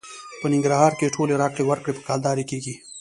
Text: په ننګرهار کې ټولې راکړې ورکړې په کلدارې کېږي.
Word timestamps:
په 0.39 0.45
ننګرهار 0.53 0.93
کې 0.99 1.13
ټولې 1.15 1.33
راکړې 1.41 1.63
ورکړې 1.65 1.91
په 1.95 2.01
کلدارې 2.07 2.43
کېږي. 2.51 2.75